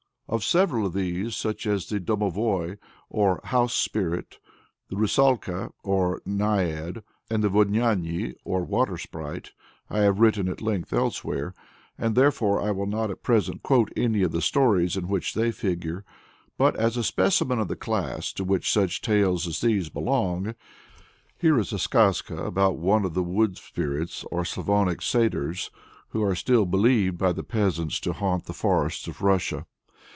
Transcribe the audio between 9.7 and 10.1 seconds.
I